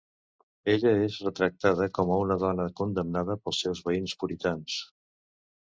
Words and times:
Ella 0.71 0.93
és 1.07 1.17
retractada 1.25 1.89
com 1.99 2.15
a 2.15 2.17
una 2.23 2.39
dona 2.45 2.67
condemnada 2.81 3.39
pels 3.45 3.63
seus 3.67 3.85
veïns 3.91 4.19
puritans. 4.25 4.83